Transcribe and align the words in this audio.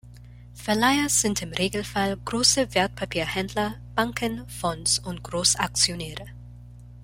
Verleiher 0.55 1.09
sind 1.09 1.43
im 1.43 1.51
Regelfall 1.53 2.17
große 2.25 2.73
Wertpapier-Händler, 2.73 3.75
Banken, 3.93 4.49
Fonds 4.49 4.97
und 4.97 5.21
Großaktionäre. 5.21 6.25